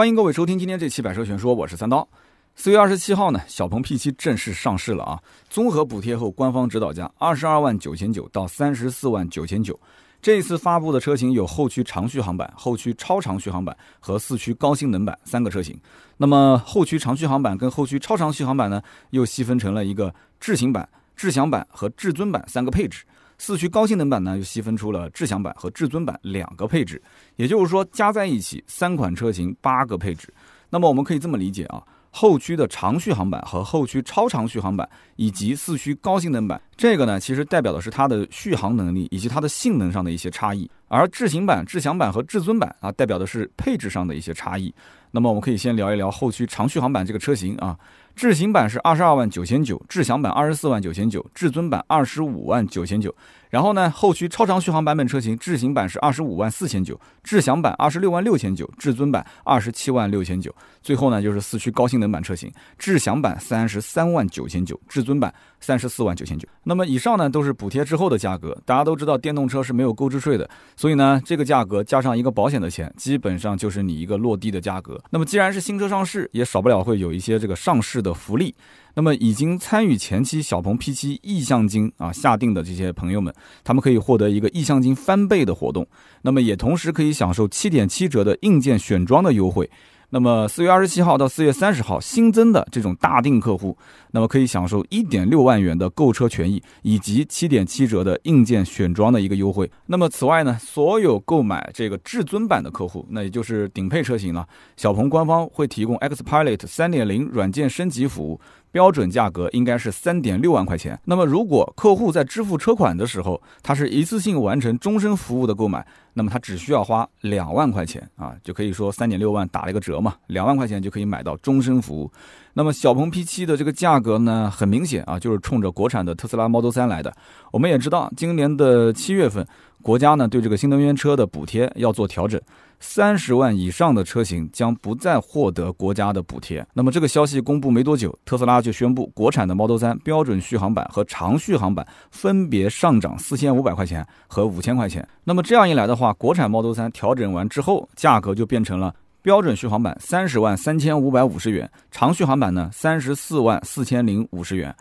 [0.00, 2.08] 欢迎各位收听今天这期《百车全说》，我是三刀。
[2.56, 5.22] 四月二十七号呢，小鹏 P7 正式上市了啊！
[5.50, 9.78] 综合补贴后，官方指导价二十二万九千九到三十四万九千九。
[10.22, 15.78] 这一次发布的车型有后驱长续航版、后驱超长续航版和四驱高性能版三个车型。
[16.16, 23.04] 那么后驱长续航版跟后驱超长续航版呢，又细分成了一个智行版、智享版和至尊版三个配置。
[23.40, 27.00] 四驱高性能版呢，又细分出了智享版和至尊版两个配置。
[27.36, 30.32] 也就是说，加在一起三款车型八个配置。
[30.68, 31.82] 那么我们可以这么理解啊。
[32.12, 34.86] 后驱的长续航版和后驱超长续航版，
[35.16, 40.68] 以及四驱高性能版，这个呢，其实代表的是它的续航能力以及它的性能上的一些差异。
[40.88, 44.74] 而智行版、智享版和至尊版啊，代表的是配置上的一些差异。
[45.12, 47.78] 那么我们可以先聊一聊后驱长续航版这个车型啊。
[48.14, 53.14] 智行版是二十二万九千九，智享版二十四万九千九，至尊版二十五万九千九。
[53.50, 60.54] 然后呢，后驱超长续航版本车型，智行版是二十五万四千九，智享版二十六万六千九，至尊版二十七万六千九。
[60.80, 66.48] 最后呢，就是四驱高性能版车型，智享版三十三万九千九，至尊版三十四万九千九。
[66.62, 68.56] 那么以上呢，都是补贴之后的价格。
[68.64, 74.98] 大家都知道，电动车是没有购置税的，所以呢，这个价格加上一个保险的钱，基本上就是你一个落地的价格。
[75.10, 78.54] 那么既然是新车上市，也少不了会有一些这个上市的福利。
[78.94, 85.86] 那么已经参与前期小鹏 P7 意向金啊下定的这些朋友们，他们可以获得一个意向金翻倍的活动，
[86.22, 89.70] 那么也同时可以享受七点七折的硬件选装的优惠。
[90.12, 93.78] 那么四月二十七号到四月三十号新增的这种大定客户，
[94.12, 99.70] 那么可以享受一点六万元的购车权益，以及七点七折的硬件选装的一个优惠。
[99.86, 108.40] 那么此外呢，所有购买这个至尊版的客户，那也就是顶配车型了，小鹏官方会提供 Xpilot 三点零软件升级服务。
[108.72, 110.96] 标准价格应该是三点六万块钱。
[111.04, 122.08] 那么，如果客户在支付车款的时候，他是一次性完成终身服务的购买，那么他只需要花两万块钱啊，就可以说三点六万打了一个折嘛，两万块钱就可以买到终身服务。
[122.52, 127.12] 那么，小鹏 P7 的这个价格呢，很明显啊，就是冲着国产的特斯拉 Model 3来的。
[127.52, 129.46] 我们也知道，今年的七月份，
[129.82, 132.40] 国家呢对这个新能源车的补贴要做调整。
[132.82, 136.66] 三十万以上的车型将不再获得国家的补贴。
[136.72, 145.06] 那么这个消息公布没多久，特斯拉就宣布国产的 Model 3标准续航版和长续航版分别上涨四千五百块钱和五千块钱。
[145.24, 154.74] 那么这样一来的话，国产 Model 3调整完之后，价格就变成了标准续航版三十万三千五百五十元，长续航版呢三十四万四千零五十元。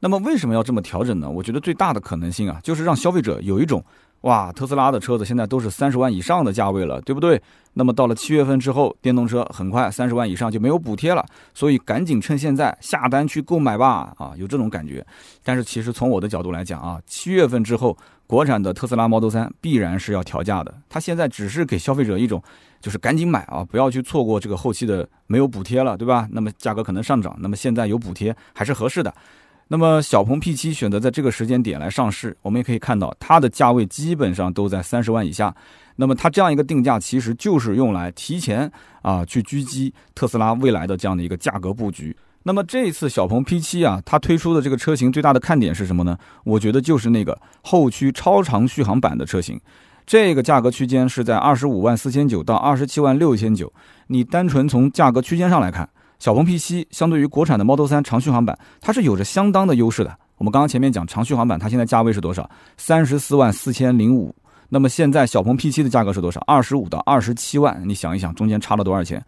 [0.00, 1.30] 那么为什么要这么调整呢？
[1.30, 3.84] 我觉得最大的可能性啊，就是让消费者有一种。
[4.22, 7.42] 哇，特斯拉的车子现在都是三十万以上的价位了，对不对？
[7.72, 14.14] 那么到了七月份之后，电动车很快三十万以上就没有补贴了，所以赶紧趁现在下单去购买吧！
[14.16, 15.04] 啊，有这种感觉。
[15.42, 17.98] 但是其实从我的角度来讲啊，七月份之后，
[18.28, 20.72] 国产的特斯拉 Model 3必然是要调价的。
[20.88, 22.40] 它现在只是给消费者一种，
[22.82, 26.28] 就是赶紧买啊，不要去错过这个后期的没有补贴了，对吧？
[26.32, 29.14] 那么价格可能上涨，那么现在有补贴还是合适的。
[29.68, 35.54] 那么小鹏 P7 选择在这个时间点来上市，我们也可以看到它的价位基本上都在三十万以下。
[35.96, 42.14] 那么它这样一个定价，其实就是用来提前啊去狙击特斯拉未来的这样的一个价格布局。
[42.42, 46.18] 那么这一次小鹏 P7 啊，它推出的这个车型最大的看点是什么呢？
[46.44, 49.58] 我觉得就是那个后驱超长续航版的车型，
[50.06, 53.72] 这个价格区间是在二十五万四千九到二十七万六千九。
[54.06, 55.88] 你单纯从价格区间上来看。
[56.18, 60.16] 小鹏 P7 相对于国产的 Model 3长续航版，它是有着相当的优势的。
[60.36, 62.48] 我们刚刚前面讲长续航版，它现在价位是多少？
[62.76, 64.32] 三十四万四千零五。
[64.68, 66.40] 那么现在小鹏 P7 的价格是多少？
[66.46, 67.82] 二十五到二十七万。
[67.84, 69.20] 你想一想，中间差了多少钱？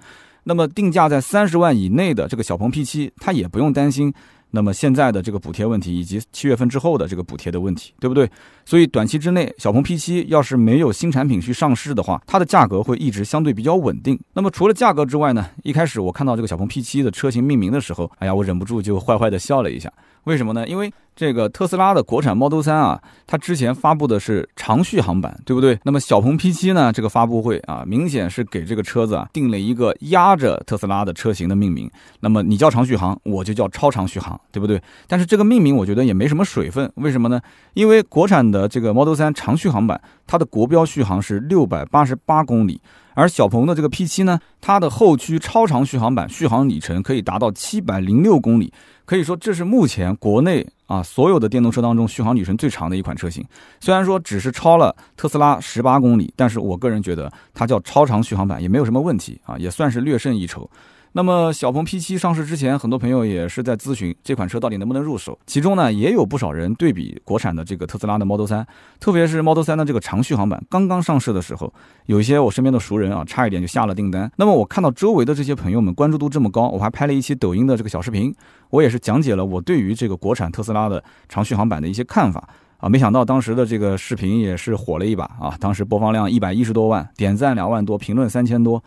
[0.44, 4.14] 那么定价在三十万以内的这个小鹏 P7，它也不用担心。
[4.50, 8.30] 那么现在的这个补贴问题，以及七月份之后的这个补贴的问题，对不对？
[8.64, 14.18] 所以短期之内，小鹏 P7 要是没有新产品去上市的话，它的价格会一直相对比较稳定。
[14.32, 15.46] 那么除了价格之外呢？
[15.62, 19.92] 一开始我看到这个小鹏 P7 的车型命名的时候，哎呀，我忍不住就坏坏的笑了一下。
[20.24, 20.66] 为什么呢？
[20.66, 25.78] 因为这个特斯拉的国产 Model 3啊，它之前发布的是长续航版，对不对？
[25.84, 31.90] 那么小鹏 P7 呢，这个发布会啊，明显是给这个车子啊定了一个压着特斯拉的车型的命名。
[32.20, 34.80] 那么你叫长续航，我就叫超长续航，对不对？
[35.06, 37.38] 但是这个命名我觉得也没什么水分，为什么呢？
[37.74, 42.80] 因为国产的这个 Model 3长续航版，它的国标续航是六百八十八公里。
[43.16, 48.72] 而小鹏的这个 P7 呢，它的后驱超长续航版续航里程可以达到七百零六公里，
[49.04, 53.44] 可以说这是目前国内啊所有的电动车当中续航里程最长的一款车型。
[53.80, 60.68] 虽然说只是超了特斯拉十八公里，但是我个人觉得它叫超长续航版也没有什么问题啊，也算是略胜一筹。
[61.16, 68.64] 那么小鹏 P7 上市之前，很多朋友也是在咨询这款车到底能不能入手，其中呢也有不少人对比国产的这个特斯拉的 Model 3，
[68.98, 71.72] 特别是 Model 3的这个长续航版刚刚上市的时候，
[72.06, 74.28] 有一些我身边的熟人啊，差一点就下了订单。
[74.38, 78.34] 那么我看到周围的这些朋友们关注度这么高，我还拍了一期抖音的这个小视频，
[78.70, 82.88] 我也是讲解了我对于这个国产特斯拉的长续航版的一些看法啊。
[82.88, 88.82] 没想到当时的这个视频也是火了一把啊，当时播放量一百一十多万，点赞两万多，评论三千多。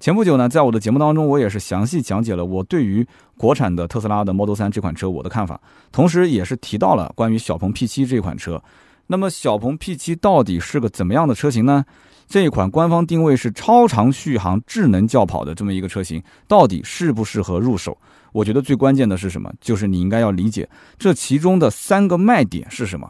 [0.00, 3.06] 前不久呢，在我的节目当中，我也是详细讲解了我对于
[3.36, 5.60] 国产的特斯拉的 Model 3这款车我的看法，
[5.92, 8.62] 同时也是提到了关于小鹏 P7 这款车。
[9.06, 11.84] 那么小鹏 P7 到底是个怎么样的车型呢？
[12.26, 17.94] 这一款官方定位是超长续航智能轿跑的这么一个车型，到底适不适合入手？
[18.32, 19.52] 我觉得最关键的是什么？
[19.60, 20.66] 就是你应该要理解
[20.98, 23.06] 这其中的三个卖点是什么。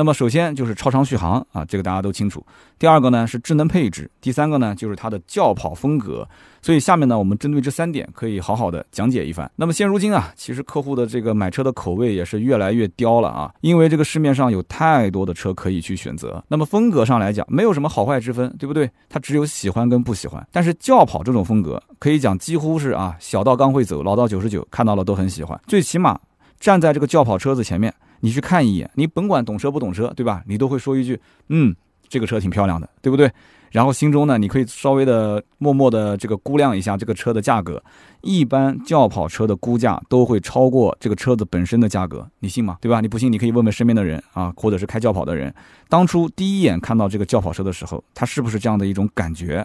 [0.00, 2.42] 那么首先就是超长续航啊，这个大家都清楚。
[2.78, 6.26] 第二个呢是智能配置，第三个呢就是它的轿跑风格。
[6.62, 9.50] 所以下面呢，我们针对这三点可以好好的讲解一番。
[9.56, 16.42] 那么现如今啊，其实客户的这个买车的口味也是越来越刁了啊，因为这个市面上有太多的车可以去选择。
[16.48, 18.90] 那么风格上来讲，没有什么好坏之分，对不对？
[19.10, 20.42] 它只有喜欢跟不喜欢。
[20.50, 25.60] 但是轿跑这种风格，可以讲几乎是啊，小到刚会走，老到九十九，看到了都很喜欢。
[25.66, 26.18] 最起码
[26.58, 27.92] 站在这个轿跑车子前面。
[28.20, 30.42] 你去看一眼，你甭管懂车不懂车，对吧？
[30.46, 31.74] 你都会说一句，嗯，
[32.08, 33.30] 这个车挺漂亮的，对不对？
[33.70, 37.80] 然后心中呢，你可以稍微的默默的这个估量一下这个车的价格。
[38.20, 42.76] 一般轿跑车的估价都会超过这个车子本身的价格，你信吗？
[42.80, 43.00] 对吧？
[43.00, 45.54] 你不信，你可以问问身边的人啊，或者是开轿跑的人，
[45.88, 49.64] 当初第一眼看到这个轿跑车的时候，他是不是这样的一种感觉？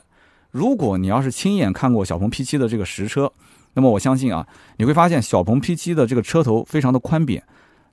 [0.52, 3.32] 如果你要是亲眼看过小鹏 P7 的这个实车，
[3.74, 4.48] 那么我相信啊，
[4.78, 7.44] 你会发现小鹏 P7 的这个车头非常的宽扁。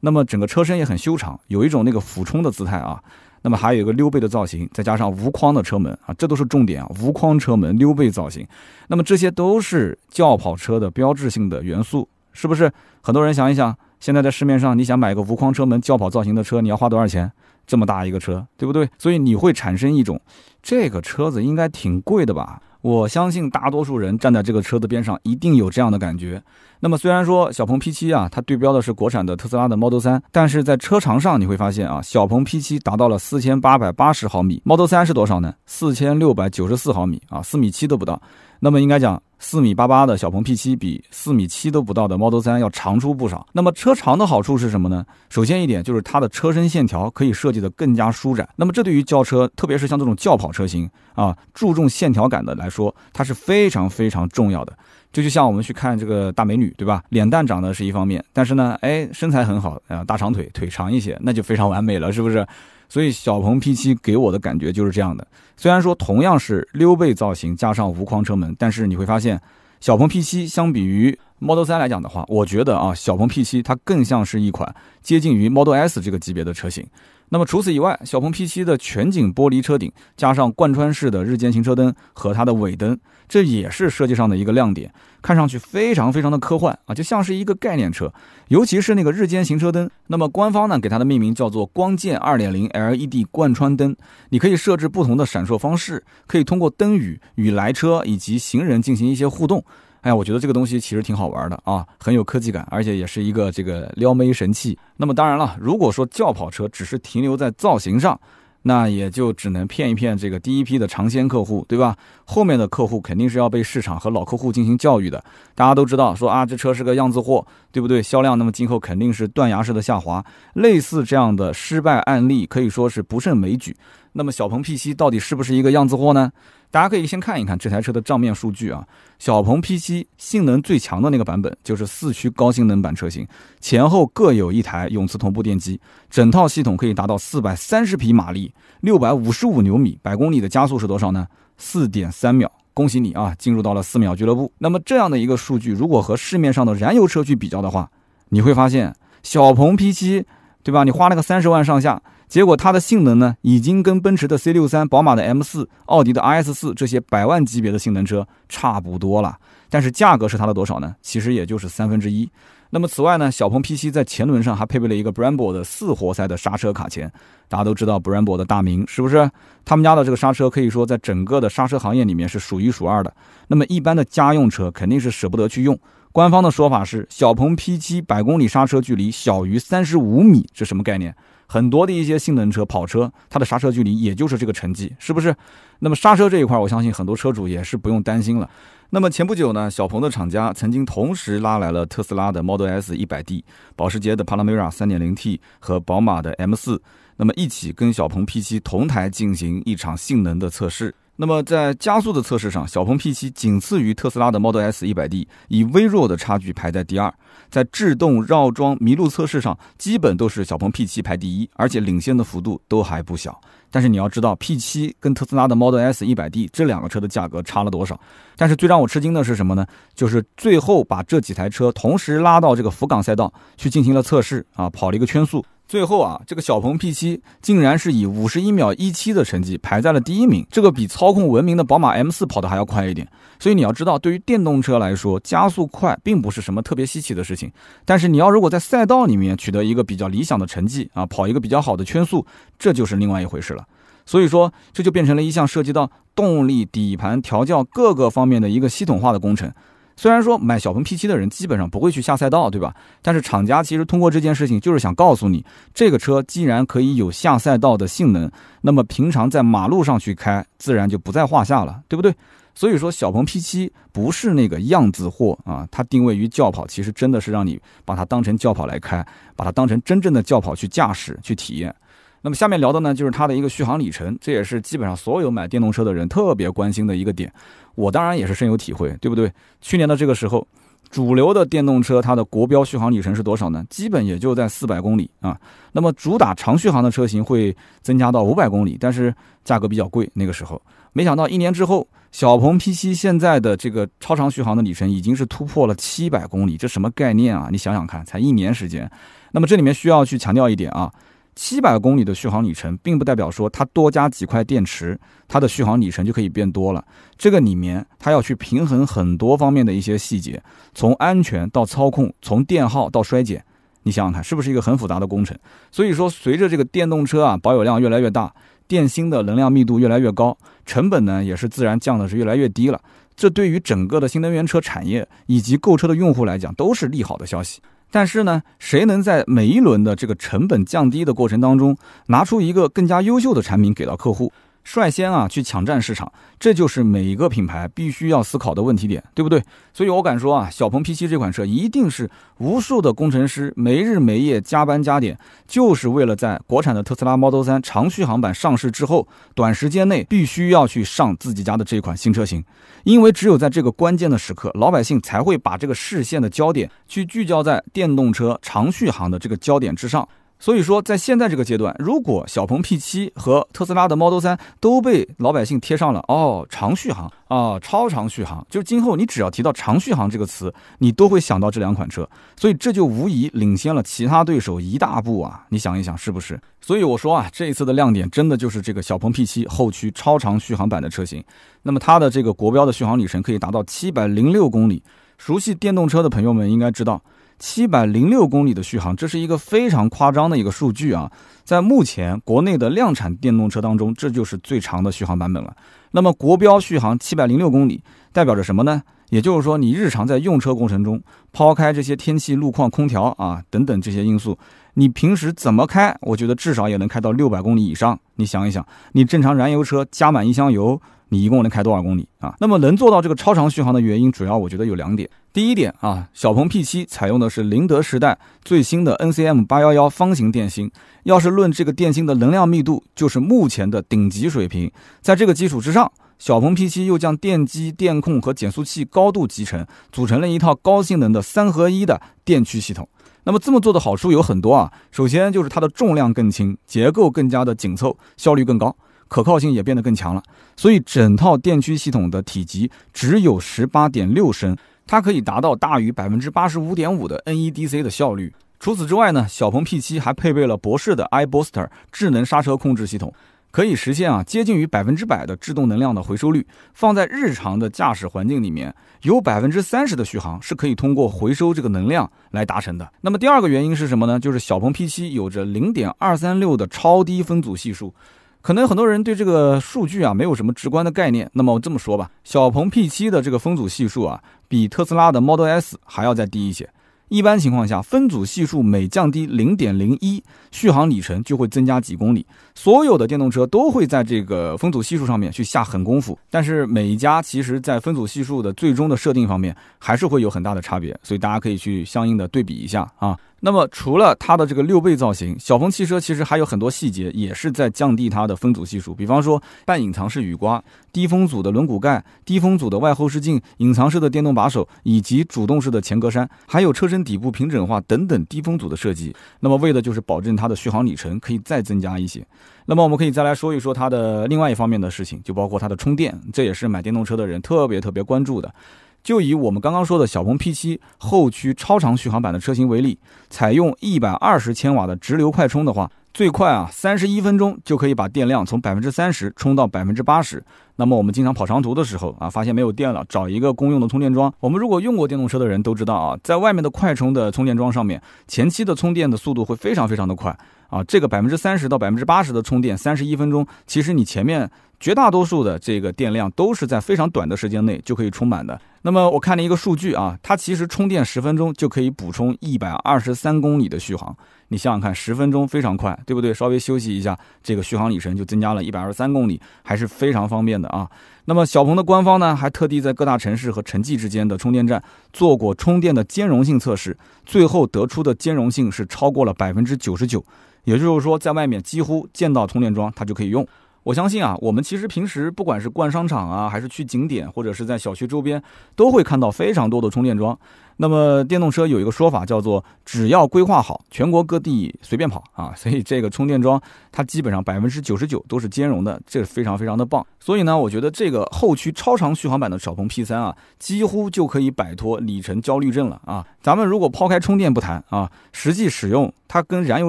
[0.05, 3.03] 那么整个车身也很修长，有一种那个俯冲的姿态啊。
[3.45, 6.89] 那么还有一个溜背的造型，再加上无框的车门啊，这都是重点啊。
[7.01, 8.47] 无框车门、溜背造型，
[8.87, 12.71] 那么这些都是轿跑车的标志性的元素，是不是？
[13.01, 17.33] 很多人想一想，现在在市面上，你想买个无框车门、轿跑造型的车，你要花多少钱？
[17.67, 18.89] 这么大一个车，对不对？
[18.99, 20.21] 所以你会产生一种，
[20.63, 22.61] 这个车子应该挺贵的吧？
[22.83, 26.43] 我相信大多数人站在这个车子边上，一定有这样的感觉。
[26.81, 35.55] 那么虽然说小鹏 P7 啊，它对标的是国产的特斯拉的 Model 3，但是在车长上你会发现啊，小鹏 P7 达到了四千八百八十毫米，Model 3是多少呢？
[35.65, 38.21] 四千六百九十四毫米啊，四米七都不到。
[38.61, 39.23] 那么应该讲。
[39.43, 43.45] 四米八八的小鹏 P7 比四米七都不到的 Model 3要长出不少。
[43.53, 45.05] 那么车长的好处是什么呢？
[45.31, 48.49] 首先一点就是它的车身线条可以设计的更加舒展。
[48.55, 54.73] 那么这对于轿车，特别是像这种轿跑车型啊，注重线条感的来说，它是非常非常重要的。
[55.13, 57.03] 这就像我们去看这个大美女，对吧？
[57.09, 62.47] 脸蛋长得是一方面，但是呢，哎，身材很好啊，大长腿，腿长一些，那就非常完美了，是不是？
[62.93, 65.27] 所以小鹏 P7 给我的感觉就是这样的。
[65.57, 69.41] 虽然说同样是溜背造型加上无框车门，但是你会发现，
[69.81, 76.87] 小鹏 P7 相比于 Model 3来讲的话，我觉得啊，小鹏 P7 它更像是一款接近于 Model S 这个级别的车型。
[77.31, 82.99] 那么除此以外，小鹏 P7 的全景玻璃车顶加上贯穿式的日间行车灯和它的尾灯，
[83.33, 84.93] 这也是设计上的一个亮点，
[85.23, 88.13] 看上去非常非常的科幻啊，就像是一个概念车。
[88.49, 93.97] 尤其是那个日间行车灯，那么官方呢给它的命名叫做光剑2.0 LED 贯穿灯，
[94.29, 99.65] 你可以设置不同的闪烁方式，可以通过灯语与来车以及行人进行一些互动。
[100.03, 104.79] 哎呀，我觉得这个东西其实挺好玩的啊，很有科技感，而且也是一个这个撩妹神器。
[104.99, 108.21] 那么当然了，如果说轿跑车只是停留在造型上，
[108.63, 111.97] 那也就只能骗一骗这个第一批的尝鲜客户，对吧？
[112.25, 115.23] 后面的客户肯定是要被市场和老客户进行教育的。
[115.55, 118.03] 大家都知道，说啊，这车是个样子货，对不对？
[118.03, 120.25] 销量那么今后肯定是断崖式的下滑。
[120.55, 123.77] 类似这样的失败案例可以说是不胜枚举。
[124.13, 126.31] 那么小鹏 P7 到底是不是一个样子货呢？
[126.71, 128.87] 大家可以先看一看这台车的账面数据啊。
[129.19, 133.27] 小鹏 P7 性能最强的那个版本就是四驱高性能版车型，
[133.61, 141.27] 前后各有一台永磁同步电机，整套系统可以达到四百三十匹马力，六百五十五牛米，百公里的加速是多少呢？
[141.57, 142.51] 四点三秒。
[142.75, 144.51] 恭喜你啊，进入到了四秒俱乐部。
[144.59, 147.91] 那么这样的一个数据，如果和市面上的燃油车去比较的话，
[148.31, 150.25] 你会发现小鹏 P7，
[150.63, 150.83] 对吧？
[150.85, 152.03] 你花了个三十万上下。
[152.33, 159.37] 结果它的性能呢，已经跟奔驰的 C 六三、宝马的 M 四、奥迪的 RS 四这些百万级别的性能车差不多了。
[159.69, 160.97] 但是价格是它的多少呢？
[161.03, 162.27] 其实也就是三分之一。
[162.71, 167.13] 那么此外呢，小鹏 P7 在前轮上还配备了一个 Brembo 的四活塞的刹车卡钳。
[167.49, 169.31] 大家都知道 Brembo 的大名是不是？
[169.63, 173.15] 他们家的这个刹车可以说在整个的刹车行业里面是数一数二的。
[173.49, 175.79] 那么一般的家用车肯定是舍不得去用。
[176.13, 181.15] 官方的说法是，小鹏 P7 百公里刹车距离小于三十五米，这什么概念？
[181.53, 185.37] 很多的一些性能车、跑车，它的刹车距离也就是这个成绩，是不是？
[185.81, 188.49] 那么刹车这一块，我相信很多车主也是不用担心了。
[188.89, 193.43] 那么前不久呢，小鹏的厂家曾经同时拉来了特斯拉的 Model S 100D、
[193.77, 196.81] 保时捷的 Panamera 3.0T 和宝马的 M4，
[197.19, 200.95] 那么一起跟小鹏 P7 同台进行一场性能的测试。
[201.15, 207.13] 那么在加速的测试上，小鹏 P7 仅次于特斯拉的 Model S 100D，以微弱的差距排在第二。
[207.51, 213.39] 在制动、绕桩、麋鹿测试上，基本都是小鹏 P7 排第一，而且领先的幅度都还不小。
[213.71, 217.99] 但是你要知道，P7 跟特斯拉的 Model S 100D 这两个车的价格差了多少？
[218.37, 219.67] 但是最让我吃惊的是什么呢？
[219.95, 225.45] 就是最后把这几台车同时拉到这个福冈赛道去进行了测试啊，跑了一个圈速。
[225.67, 233.09] 最后啊，这个小鹏 P7 竟然是以五十一秒一七的成绩排在了第一名，这个比操控闻名的宝马 M4 跑的还要快一点。
[233.39, 237.51] 所以你要知道，对于电动车来说，加速快并不是什么特别稀奇的事情。
[237.87, 242.27] 但是你要如果在赛道里面取得一个比较理想的成绩啊，跑一个比较好的圈速，
[242.59, 243.65] 这就是另外一回事了。
[244.05, 249.51] 所以说，这就变成了一项涉及到动力、底盘调教各个方面的一个系统化的工程。
[249.97, 252.75] 虽然说买小鹏 P7 的人基本上不会去下赛道，对吧？
[253.03, 255.45] 但是厂家其实通过这件事情就是想告诉你，
[255.75, 258.31] 这个车既然可以有下赛道的性能，
[258.61, 262.15] 那么平常在马路上去开，自然就不在话下了，对不对？
[262.55, 269.03] 所以说小鹏 P7 不是那个样子货啊，它定位于轿跑，其实真的是让你把它当成轿跑来开，
[269.35, 271.75] 把它当成真正的轿跑去驾驶去体验。
[272.23, 277.31] 那么下面聊的呢，就是它的一个续航里程，这也是基本上所有买电动车的人特别关心的一个点。
[277.75, 279.31] 我当然也是深有体会，对不对？
[279.61, 280.47] 去年的这个时候，
[280.89, 283.65] 主流的电动车它的国标续航里程是多少呢？
[283.69, 285.37] 基本也就在四百公里啊。
[285.73, 289.13] 那么主打长续航的车型会增加到五百公里，但是
[289.45, 290.09] 价格比较贵。
[290.15, 290.63] 那个时候，
[290.93, 297.49] 没想到一年之后，小鹏 P7 现在的这个超长续航的里程已经是突破了七百公里，这什么概念啊？
[297.51, 298.89] 你想想看，才一年时间。
[299.33, 300.93] 那么这里面需要去强调一点啊。
[301.35, 306.85] 七百公里的续航里程，并不代表说它多加几块电池，它的续航里程就可以变多了。
[307.17, 310.43] 这个里面它要去平衡很多方面的一些细节，
[310.75, 313.43] 从安全到操控，从电耗到衰减，
[313.85, 315.37] 你想想看，是不是一个很复杂的工程？
[315.71, 318.33] 所以说，随着这个电动车啊保有量越来越大，
[318.69, 320.37] 电芯的能量密度越来越高，
[320.67, 322.81] 成本呢也是自然降的是越来越低了。
[323.17, 327.61] 这对于整个的新能源车产业以及购车的用户来讲，都是利好的消息。
[327.93, 334.33] 但是呢，谁能在每一轮的这个成本降低的过程当中，拿出一个更加优秀的产品给到客户？
[334.65, 339.43] 率先啊去抢占市场，这就是每一个品牌必须要思考的问题点，对不对？
[339.75, 352.45] 所以我敢说啊，小鹏 P7 这款车一定是无数的工程师没日没夜加班加点，就是为了在国产的特斯拉 Model 3长续航版上市之后，短时间内必须要去上自己家的这款新车型，
[352.85, 360.09] 因为只有在这个关键的时刻，老百姓才会把这个视线的焦点去聚焦在电动车长续航的这个焦点之上。
[360.43, 375.47] 所以说，在现在这个阶段，如果小鹏 P7 和特斯拉的 Model 3都被老百姓贴上了哦长续航啊超长续航，就今后你只要提到长续航这个词，你都会想到这两款车，所以这就无疑领先了其他对手一大步啊！
[375.49, 376.41] 你想一想是不是？
[376.61, 381.23] 所以我说啊，这一次的亮点真的就是这个小鹏 P7 后驱超长续航版的车型，
[381.63, 384.83] 那么它的这个国标的续航里程可以达到七百零六公里。
[385.19, 387.01] 熟悉电动车的朋友们应该知道。
[387.43, 391.11] 七百零六公里的续航，这是一个非常夸张的一个数据啊！
[391.43, 395.53] 在目前国内的量产电动车当中，这就是最长的续航版本了。
[395.91, 397.83] 那么国标续航七百零六公里，
[398.13, 398.81] 代表着什么呢？
[399.11, 404.39] 也就是说，你日常在用车过程中，抛开这些天气、路况、空调啊等等这些因素，
[404.75, 405.93] 你平时怎么开？
[406.03, 407.99] 我觉得至少也能开到六百公里以上。
[408.15, 410.81] 你想一想，你正常燃油车加满一箱油。
[411.13, 412.35] 你一共能开多少公里啊？
[412.41, 415.07] 那么能做到这个超长续航的原因，主要我觉得有两点。
[415.31, 420.71] 第一点啊，小鹏 P7 采用的是宁德时代最新的 NCM 八幺幺方形电芯，
[421.03, 424.73] 要是论这个电芯的能量密度，就是目前的顶级水平。
[425.03, 432.89] 在这个基础之上，小鹏 P7 又将电机、电控和减速器高度集成，组成了一套高性能的三合一的电驱系统。
[433.25, 438.75] 那么这么做的好处有很多啊，首先就是它的重量更轻，结构更加的紧凑，效率更高。
[439.13, 440.23] 可靠性也变得更强了，
[440.57, 448.33] 所以整套电驱系统的体积只有十八点六升，它可以达到大于百分之八十五点五的 NEDC 的效率。
[448.59, 453.13] 除此之外呢，小鹏 P7 还配备了博世的 iBooster 智能刹车控制系统，
[453.51, 456.47] 可以实现啊接近于百分之百的制动能量的回收率。
[456.73, 462.91] 放在日常的驾驶环境里面，有百分之三十的续航是可以通过回收这个能量来达成的。
[463.03, 464.19] 那么第二个原因是什么呢？
[464.19, 467.95] 就是小鹏 P7 有着零点二三六的超低分组系数。
[468.43, 471.31] 可能很多人对这个数据啊没有什么直观的概念。
[471.33, 476.69] 那么我这么说吧，小鹏 P7 的这个风阻系数啊，比特斯拉的 Model S 还要再低一些。
[477.09, 482.27] 一般情况下，分组系数每降低零点零一，续航里程就会增加几公里。
[482.55, 493.15] 所有的电动车都会在这个分组系数上面去下狠功夫，但是每一家其实在分组系数的最终的设定方面还是会有很大的差别，所以大家可以去相应的对比一下啊。
[493.45, 509.13] 那么除了它的这个六倍造型，小鹏汽车其实还有很多细节也是在降低它的分组系数，比方说半隐藏式雨刮、低风阻的轮毂盖、低风阻的外后视镜、隐藏式的电动把手以及主动式的前格栅，还有车身底部平整化等等低风阻的设计。
[509.41, 512.25] 那么为的就是保证它的续航里程可以再增加一些。
[512.65, 518.55] 那么我们可以再来说一说它的另外一方面的事情，就包括它的充电，这也是买电动车的人特别特别关注的。
[519.03, 530.45] 就以我们刚刚说的小鹏 P7 后驱超长续航版的车型为例，采用一百二十千瓦的直流快充的话，最快啊三十一分钟就可以把电量从百分之三十充到百分之八十。
[530.77, 534.33] 那么我们经常跑长途的时候啊，发现没有电了，找一个公用的充电桩。
[534.39, 540.37] 我们如果用过电动车的人都知道啊，在外面的快充的充电桩上面，前期的充电的速度会非常非常的快
[540.69, 548.61] 啊，这个百分之三十到百分之八十的充电，三十一分钟，其实你前面绝大多数的这个电量都是在非常短的时间内就可以充满的。
[548.85, 554.15] 那么我看了一个数据啊，它其实充电十分钟就可以补充一百二十三公里的续航。
[554.53, 556.35] 你想想看，十分钟非常快，对不对？
[556.35, 560.87] 稍微休息一下，这个续航里程就增加了一百二十三公里，还是非常方便的啊。
[561.25, 566.95] 那么小鹏的官方呢，还特地在各大城市和城际之间的充电站做过充电的兼容性测试，
[567.25, 570.23] 最后得出的兼容性是超过了百分之九十九，
[570.65, 573.47] 也就是说，在外面几乎见到充电桩它就可以用。
[573.85, 578.41] 我相信啊，我们其实平时不管是逛商场啊，还是去景点，或者是在小区周边，
[578.77, 580.39] 都会看到非常多的充电桩。
[580.83, 590.05] 那么电动车有一个说法叫做“只要规划好，全国各地随便跑”啊， 所以这个充电桩它基本上百分之九十九都是兼容的，这非常非常的棒。
[590.19, 596.27] 所以呢，我觉得这个后驱超长续航版的小鹏 P3 啊，几乎就可以摆脱里程焦虑症了啊。
[596.43, 599.89] 咱们如果抛开充电不谈啊，实际使用它跟燃油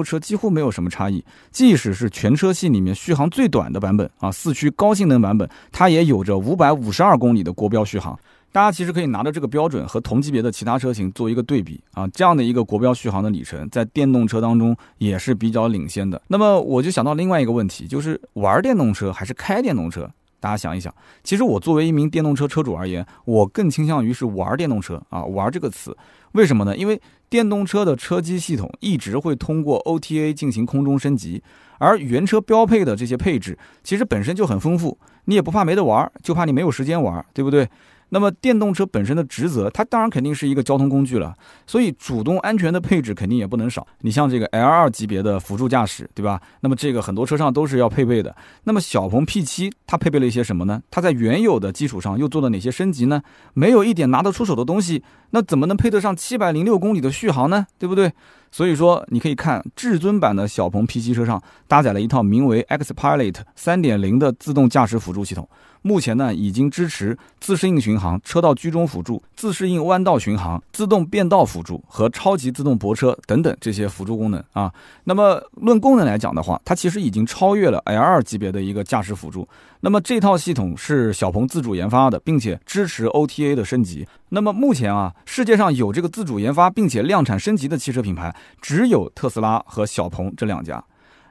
[0.00, 1.24] 车几乎没有什么差异。
[1.50, 8.16] 即使是全车系里面续航最短的版本啊，四驱高性能版本，它也有着五百五十二公里的国标续航。
[8.54, 16.22] 大家其实可以拿着这个标准和同级别的其他车型做一个对比啊，这样的一个国标续航的里程，在电动车当中也是比较领先的。
[16.28, 20.08] 那么我就想到另外一个问题，就是玩电动车还是开电动车？
[20.38, 20.94] 大家想一想，
[21.24, 25.24] 其实我作为一名电动车车主而言，我更倾向于是玩电动车啊。
[25.24, 25.96] 玩这个词，
[26.34, 26.76] 为什么呢？
[26.76, 31.42] 因为电动车的车机系统一直会通过 OTA 进行空中升级，
[31.78, 37.68] 而原车标配的这些配置其实本身就很丰富，你也不怕没得玩，就怕你没有时间玩，对不对？
[38.14, 41.34] 那么电动车本身的职责，它当然肯定是一个交通工具了，
[41.66, 43.84] 所以主动安全的配置肯定也不能少。
[44.02, 46.40] 你像这个 L2 级别的辅助驾驶，对吧？
[46.60, 48.32] 那么这个很多车上都是要配备的。
[48.62, 50.80] 那么小鹏 P7 它配备了一些什么呢？
[50.92, 53.20] 它在原有的基础上又做了哪些升级呢？
[53.52, 57.66] 没有一点拿得出手的东西，那怎么能配得上七百零六公里的续航呢？
[57.80, 58.12] 对不对？
[58.52, 65.48] 所以说，你可以看至尊版的小鹏 P7 车上搭载了一套名为 XPilot 3.0的自动驾驶辅助系统。
[65.86, 74.72] 目前呢，已经支持自适应巡航、车道居中辅助、自适应弯道巡航、自动变道辅助和超级自动泊车等等这些辅助功能啊。
[75.04, 79.46] 那么论功能来讲的话，它其实已经超越了 L2 级别的一个驾驶辅助。
[79.80, 84.08] 那么这套系统是小鹏自主研发的，并且支持 OTA 的升级。
[84.30, 90.82] 那么目前啊，世界上有这个自主研发并且量产升级的汽车品牌，只有特斯拉和小鹏这两家。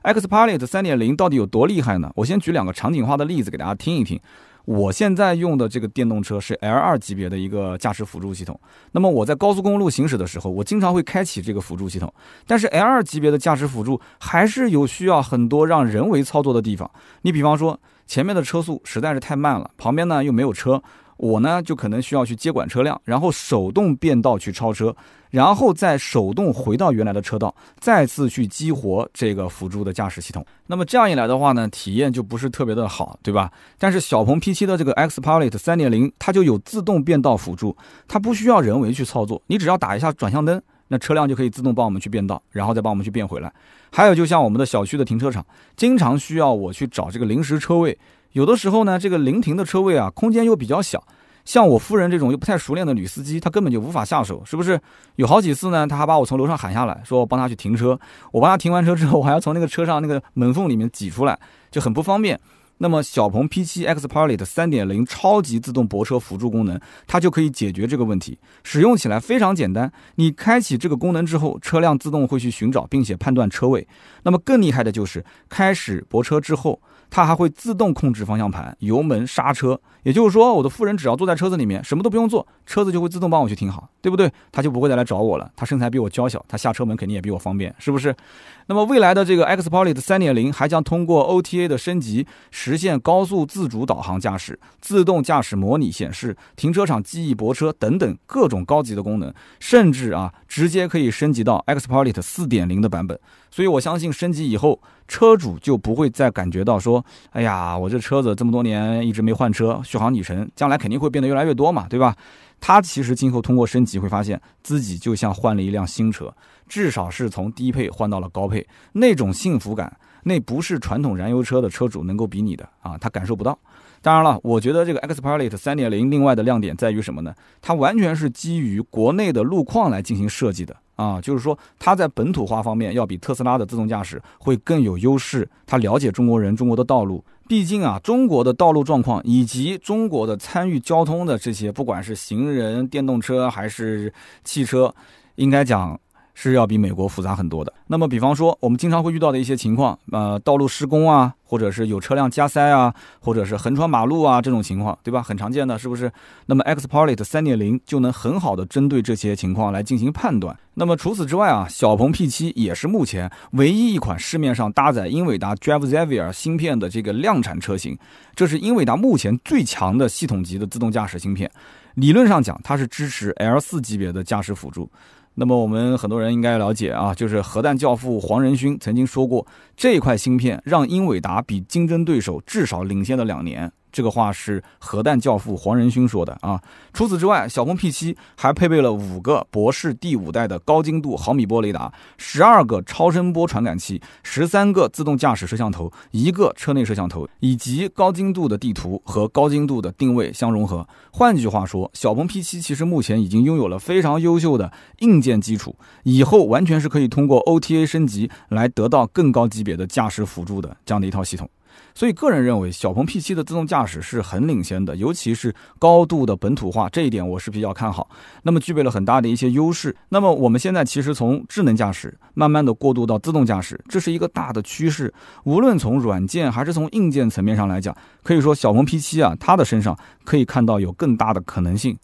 [0.04, 2.12] XPilot 3.0到底有多厉害呢？
[2.16, 4.20] 我先举两个场景化的例子给大家听一听。
[4.66, 8.58] 我现在用的这个电动车是 L 二级别的一个驾驶辅助系统。
[8.92, 12.14] 那么我在高速公路行驶的时候，我经常会开启这个辅助系统。
[12.48, 16.90] 但是 L 二级别的驾驶辅助还是有需要很多让人为操作的地方。
[17.24, 20.82] 你比方说，前面的车速实在是太慢了，旁边呢又没有车。
[21.18, 24.96] 我呢，就可能需要去接管车辆，然后手动变道去超车，
[25.30, 30.46] 然后再手动回到原来的车道，再次去激活这个辅助的驾驶系统。
[30.68, 33.52] 那么这样一来的话呢，体验就不是特别的好，对吧？
[33.78, 37.76] 但是小鹏 P7 的这个 XPilot 3.0，它就有自动变道辅助，
[38.08, 43.52] 它不需要人为去操作，你只要打一下转向灯，那车辆就可以自动帮我们去变道，然后再帮我们去变回来。
[43.92, 45.46] 还有，就像我们的小区的停车场，
[45.76, 47.98] 经常需要我去找这个临时车位。
[48.34, 51.04] 有的时候呢，这个临停的车位啊，空间又比较小，
[51.46, 54.80] 像我夫人这种又不太熟练的女司机，她根本就无法下手，是不是？
[55.18, 57.98] 有好几次呢，她还把我从楼上喊下来，说我帮她去停车。
[58.32, 62.40] 我帮她停完车之后，我还要从那个车上那个门缝里面挤出来，就很不方便。
[62.80, 68.40] 那么小鹏 P7 X Pilot 3.0超级自动泊车辅助功能，它就可以解决这个问题。
[68.64, 73.88] 使用起来非常简单，你开启这个功能之后，车辆自动会去寻找并且判断车位。
[74.24, 76.82] 那么更厉害的就是开始泊车之后。
[77.16, 84.32] 它还会自动控制方向盘、油门、刹车，也就是说，我的夫人只要坐在车子里面，什么都不用做，车子就会自动帮我去停好，对不对？
[84.52, 85.52] 他就不会再来找我了。
[85.56, 88.16] 他身材比我娇小，他下车门肯定也比我方便，是不是？
[88.66, 103.20] 那么未来的这个 Xpilot 3.0还将通过 OTA 的升级，实现高速自主导航驾驶、自动驾驶模拟显示、停车场记忆泊车等等各种高级的功能，甚至啊，直接可以升级到 Xpilot 4.0的版本。
[103.52, 104.82] 所以我相信升级以后。
[105.08, 112.16] 车主就不会再感觉到说，哎呀，我这车子这么多年一直没换车，续航里程将来肯定会变得越来越多嘛，对吧？
[112.60, 116.34] 他其实今后通过升级会发现自己就像换了一辆新车，
[116.68, 123.60] 至少是从低配换到了高配，那种幸福感，那不是传统燃油车的车主能够比拟的啊，他感受不到。
[124.04, 127.34] 当然了，我觉得这个 Xpilot 3.0另外的亮点在于什么呢？
[127.62, 130.76] 它完全是基于国内的路况来进行设计的。
[130.96, 135.50] 啊，就是说，它在本土化方面要比特斯拉的自动驾驶会更有优势。
[135.66, 144.14] 它了解中国人、中国的道路，毕竟啊，中国的道路状况以及中国的参与交通的这些，不管是行人、电动车还是
[144.44, 144.94] 汽车，
[145.36, 145.98] 应该讲。
[146.34, 147.72] 是要比美国复杂很多的。
[147.88, 155.22] 那么，比方说我们经常会遇到的一些情况，呃，道路施工啊，或者是有车辆加塞啊，或者是横穿马路啊这种情况，对吧？
[155.22, 156.12] 很常见的，是不是？
[156.48, 160.58] 那么，Xpilot 3.0就能很好的针对这些情况来进行判断。
[160.74, 167.96] 那么除此之外啊，小鹏 P7 也是目前唯一一款市面上搭载英伟达 Drive Xavier 芯片的这个量产车型。
[168.36, 171.52] 这是英伟达目前最强的系统级的自动驾驶芯片。
[171.94, 174.90] 理论上讲，它是支持 L4 级别的驾驶辅助。
[175.36, 183.72] 那么我们很多人应该了解啊，就是核弹教父黄仁勋曾经说过，这块芯片让英伟达比竞争对手至少领先了两年。
[183.94, 186.62] 这个话是核弹教父黄仁勋说的啊。
[186.92, 200.86] 除此之外，小鹏 P7 还配备了五个博士第五代的高精度毫米波雷达，十二个超声波传感器，十三个自动驾驶摄像头，一个车内摄像头，以及高精度的地图和高精度的定位相融合。
[201.12, 211.48] 换句话说，小鹏 P7 其实目前已经拥有了非常优秀的硬件基础，以后完全是可以通过 OTA 升级来得到更高级别的驾驶辅助的这样的一套系统。
[211.96, 218.10] 所以，个人认为小鹏 P7 的自动驾驶是很领先的，尤其是高度的本土化这一点，我是比较看好。
[218.42, 219.96] 那么，具备了很大的一些优势。
[220.10, 225.14] 那么，我们现在其实从智能驾驶慢慢的过渡到自动驾驶，这是一个大的趋势。
[225.44, 231.98] 无论从软件还是从硬件层面上来讲，可以说小鹏 P7 啊，它的身上可以看到有更大的可能性。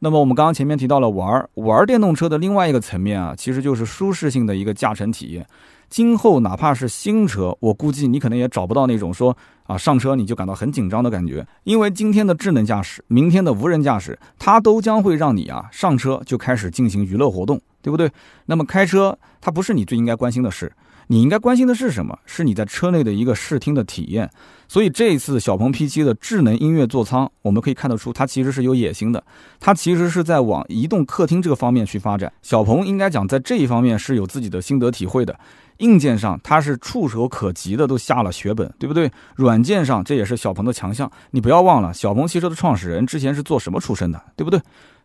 [0.00, 5.44] 那么，我们刚刚前面提到了玩玩电动车的另外一个层面啊，其实就是舒适性的一个驾乘体验。
[5.88, 18.08] 今后哪怕是新车，我估计你可能也找不到那种说啊上车你就感到很紧张的感觉，因为今天的智能驾驶，明天的无人驾驶，它都将会让你啊上车就开始进行娱乐活动，对不对？
[18.46, 20.70] 那么开车它不是你最应该关心的事。
[21.08, 22.18] 你应该关心的是什么？
[22.24, 24.30] 是你在车内的一个视听的体验。
[24.68, 29.22] 所以这一次小鹏 P7 的智能音乐座舱，我们可以看得出，它其实是有野心的。
[29.58, 32.32] 它其实是在往移动客厅这个方面去发展。
[32.42, 35.38] 小鹏应该讲在这一方面是有自己的心得体会的。
[35.78, 39.10] 硬件上它是触手可及的，都下了血本，对不对？
[39.36, 41.10] 软件上这也是小鹏的强项。
[41.30, 44.60] 你不要忘了，小鹏汽车的创始人之前是做什么出身的，对不对？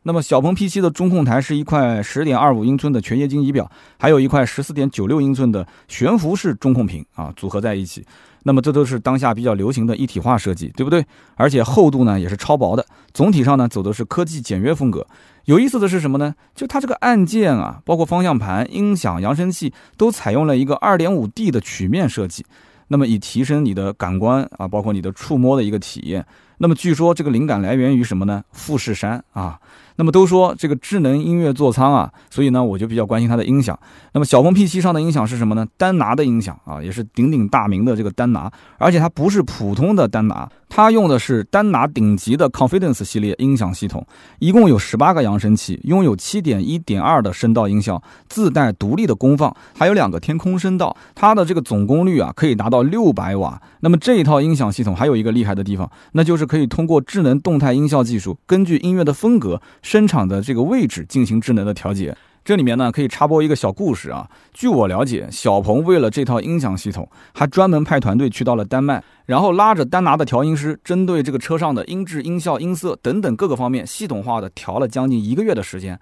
[0.05, 8.05] 那么小鹏 P7 的中控台是一块十点二五英寸的全液晶仪表，还有一块十四点九六英寸的悬浮式中控屏啊，组合在一起。
[8.43, 11.05] 那么这都是当下比较流行的一体化设计，对不对？
[11.35, 12.85] 而且厚度呢也是超薄的。
[13.13, 15.05] 总体上呢走的是科技简约风格。
[15.45, 16.35] 有意思的是什么呢？
[16.55, 22.45] 就它这个按键啊，包括方向盘、音响、扬声器都采用了一个二点五 D 的曲面设计，
[22.89, 26.25] 那么以提升你的感官啊，包括你的触摸的一个体验。
[26.59, 28.43] 那么据说这个灵感来源于什么呢？
[28.51, 29.59] 富士山啊。
[29.95, 33.77] 那么都说这个智能音乐座舱啊，所以呢我就比较关心它的音响。
[34.13, 35.65] 那么小鹏 P7 上的音响是什么呢？
[35.77, 44.03] 丹拿的音响啊，也是鼎鼎大名的这个丹拿，而且它不是普通的丹拿，它用的是丹拿顶级的 Confidence 系列音响系统，
[44.39, 53.61] 一共有十八个扬声器，拥有七点一点二的声道音效，自带独立的功放，还有两个天空声道，它的这个总功率啊可以达到六百瓦。
[53.81, 59.61] 那么这一套音响系统还有一个厉害的地方，那就是可以通过智能动态音效技术，根据音乐的风格。
[59.83, 64.29] 声场的这个位置进行智能的调节，这里面呢可以插播一个小故事啊。
[64.53, 75.97] 据我了解，小鹏为了这套音响系统，还专门派团队去到了丹麦，然后拉着丹拿的调音师，针对这个车上的音质、音效、音色等等各个方面，系统化的调了将近一个月的时间。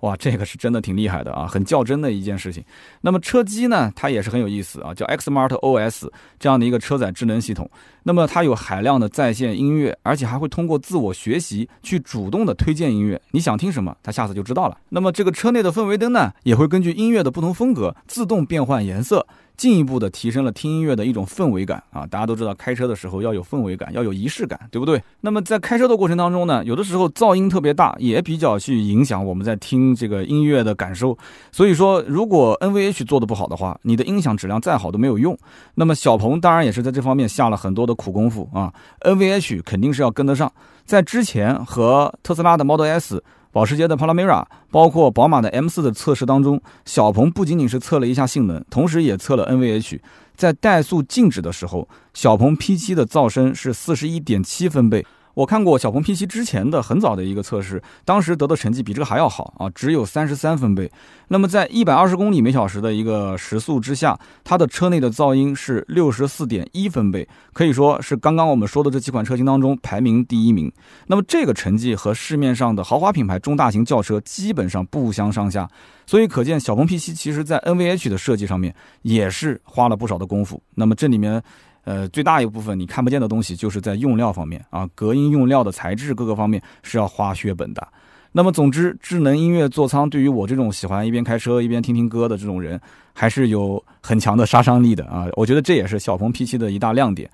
[0.00, 2.64] 哇，这个是真的挺厉害的啊，很较真的一件事情。
[3.00, 6.08] 那么车机呢，它也是很有意思啊，叫 Xmart OS
[6.38, 7.68] 这样的一个车载智能系统。
[8.04, 14.78] 那么它有海量的在线音乐，而且还会通过自我学习去主动的推荐音乐，你想听什么，它下次就知道了。
[14.90, 19.26] 那么这个车内的氛围灯呢，也会根据音乐的不同风格自动变换颜色。
[19.58, 22.06] 进一步的提升了听音乐的一种氛围感啊！
[22.06, 25.02] 大家都知道，开车的时候要有氛围感，要有仪式感，对不对？
[25.20, 31.18] 那么在开车的过程当中呢，有的时候噪音特别大，也比较去影响我们在听这个音乐的感受。
[31.50, 35.36] 所以说，如果 NVH 做的不好的话，你的音响质量再好都没有用。
[35.74, 40.52] 那么小鹏当然也是在这方面下了很多的苦功夫啊，NVH 肯定是要跟得上。
[40.84, 43.20] 在之前和特斯拉的 Model S。
[43.58, 49.98] 保时捷的 Panamera，包括宝马的 M4 的测试当中，小鹏不仅仅是测了一下性能，同时也测了 NVH。
[50.36, 55.04] 在怠速静止的时候，小鹏 P7 的噪声是四十一点七分贝。
[55.38, 60.90] 我看过小鹏 P7 之前的很早的一个测试，当时得的成绩比这个还要好啊，只有三十三分贝。
[61.28, 70.72] 那么在一百二十公里每小时的一个时速之下，它的车内的噪音是六十四点一分贝，可以说是刚刚我们说的这几款车型当中排名第一名。
[71.06, 75.70] 那么这个成绩和市面上的豪华品牌中大型轿车基本上不相上下，
[76.04, 80.60] 所以可见小鹏 P7 其实在 NVH 的设计上面也是花了不少的功夫。
[80.74, 81.40] 那么这里面。
[81.88, 87.88] 呃，最大一部分你看不见的东西，就是在用料方面啊，隔音用料的材质各个方面是要花血本的。
[88.30, 92.78] 那么，总之，智能音乐座舱对于我这种喜欢一边开车一边听听歌的这种人，
[93.14, 95.26] 还是有很强的杀伤力的啊。
[95.32, 97.30] 我觉得这也是小鹏 P7 的一大亮点。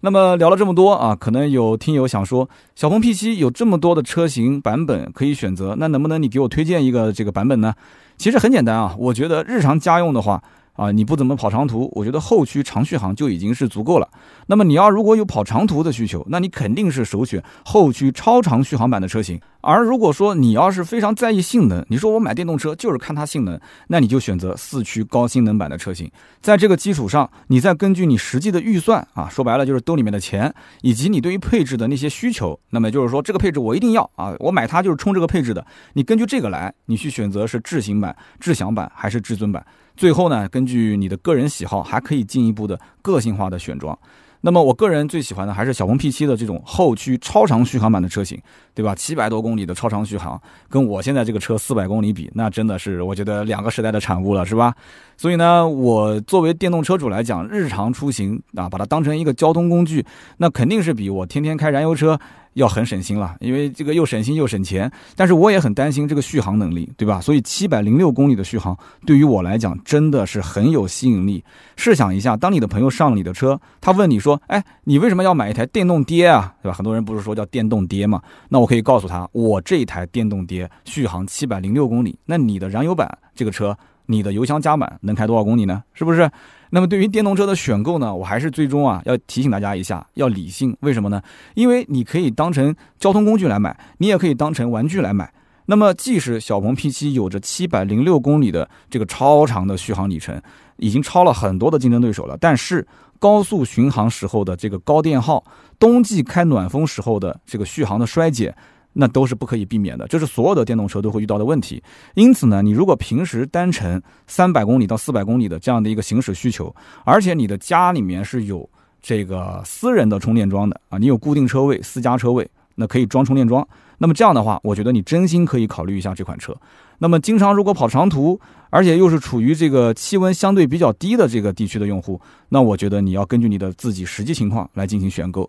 [0.00, 7.74] 那么聊了这么多啊，可能有听友想说，小鹏 P7 有这么多的车型版本可以选择，那能不能你给我推荐一个这个版本呢？
[8.16, 10.42] 其实很简单啊，我觉得日常家用的话。
[10.78, 14.08] 啊，你不怎么跑长途，我觉得后驱长续航就已经是足够了。
[14.46, 19.40] 那么你要如果有跑长途的需求，那你肯定是首选后驱超长续航版的车型。
[19.60, 26.10] 而如果说你要是非常在意性能，你说我买电动车就是看它性能，那你就选择四驱高性能版的车型。
[26.40, 35.66] 在这个基础上，你再根据你实际的预算啊，说白了就是兜里面的钱，以及你对于配置的那些需求，那么就是说这个配置我一定要啊，我买它就是冲这个配置的。
[35.94, 39.64] 你根据这个来，你去选择是智行版、智享版还是至尊版。
[39.96, 43.98] 最后呢，根据你的个人喜好，还可以进一步的个性化的选装。
[44.40, 48.40] 那么我个人最喜欢的还是小鹏 P7 的这种后驱超长续航版的车型，
[48.74, 48.94] 对吧？
[48.94, 54.74] 七百多公里的超长续航，跟我现在这个车四百公里比，那真的是我觉得两个时代的产物了，是吧？
[55.16, 60.04] 所以呢，我作为电动车主来讲，日常出行啊，把它当成一个交通工具，
[60.36, 62.18] 那肯定是比我天天开燃油车。
[62.54, 67.20] 要很省心了，因为这个又省心又省钱，但是我也很担心这个续航能力，对吧？
[67.20, 71.44] 所以七百零六公里的续航对于我来讲真的是很有吸引力。
[71.76, 76.54] 试想一下，当你的朋友上了你的车，他问你说：“哎，你为什么要买一台电动爹啊？
[76.62, 78.20] 对吧？”很多人不是说叫电动爹嘛？
[78.48, 85.82] 那我可以告诉他，我这台电动爹续航七百零六公里，那你的燃油版这个车，你的油箱加满能开多少公里呢？
[85.94, 86.28] 是不是？
[86.70, 90.76] 那么对于电动车的选购呢，我还是最终啊要提醒大家一下，要理性。
[90.80, 91.22] 为什么呢？
[91.54, 95.32] 因为你可以当成交通工具来买，你也可以当成玩具来买。
[95.66, 100.40] 那么即使小鹏 P7 有着七百零六公里的这个超长的续航里程，
[100.76, 102.86] 已经超了很多的竞争对手了，但是
[103.18, 105.44] 高速巡航时候的这个高电耗，
[105.78, 108.54] 冬季开暖风时候的这个续航的衰减。
[109.00, 111.80] 那都是不可以避免的，这是所有的电动车都会遇到的问题。
[112.14, 118.68] 因此呢，你如果平时单程三百公里到四百公里的这样的一个行驶需求，而且你的家里面是有
[119.00, 123.66] 这个私人的充电桩的啊，你有固定车位、私家车位，那可以装充电桩。
[123.98, 126.52] 那么这样的话，我觉得你真心可以考虑一下这款车。
[126.98, 135.48] 那么经常如果跑长途，而且又是处于这个气温相对比较低的这个地区的用户，那我觉得你要根据你的自己实际情况来进行选购。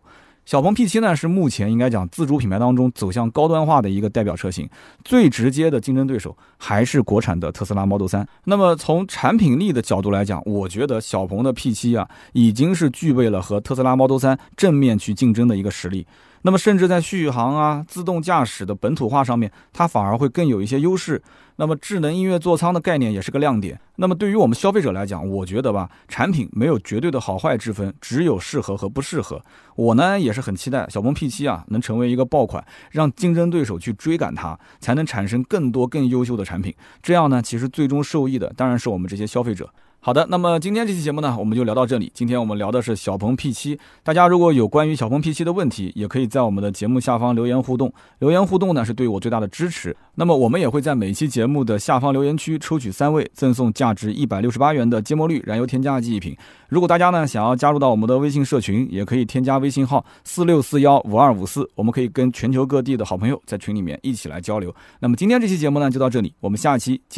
[0.50, 4.68] 小鹏 P7 呢是目前应该讲自主品牌当中走向高端化的一个代表车型，
[5.04, 8.26] 最直接的竞争对手还是国产的特斯拉 Model 3。
[8.46, 16.08] 那么从产品力的角度来讲，我觉得小鹏的 P7 啊已经是具备了和特斯拉 Model 3正面去竞争的一个实力。
[16.44, 21.22] 那么甚至在续航啊、自动驾驶的本土化上面，它反而会更有一些优势。
[21.58, 23.78] 那么智能音乐座舱的概念也是个亮点。
[23.98, 29.42] 那么对于我们消费者来讲，我觉得吧，产品没有绝对的好坏之分，只有适合和不适合。
[29.76, 36.74] 我呢也是很期待小鹏 P7 啊能成为一个爆款，让竞争对手去追赶它，才能产生更多更优秀的产品。
[37.04, 39.70] 这样呢，其实最终受益的当然是我们这些消费者。
[40.02, 42.10] 好的，那么今天这期节目呢，我们就聊到这里。
[42.16, 47.92] 今天我们聊的是小鹏 P7，大家如果有关于小鹏 P7 的问题，也可以在我们的节目下方留言互动。
[48.20, 49.96] 留言互动呢，是对我最大的支持。
[50.16, 56.34] 那么我们也会在每期节目的下方留言区抽取三位，赠送价值一百六十八元的芥末绿燃油添加剂一瓶。
[56.70, 64.74] 如果大家呢想要加入到我们的微信社群，也可以添加微信号四六四幺五二五四，我们可以跟全球各地的好朋友在群里面一起来交流。
[65.02, 67.18] 那么今天这期节目呢就到这里，我们下期见。